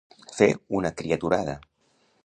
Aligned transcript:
Fer 0.37 0.47
una 0.79 0.93
criaturada. 1.03 1.57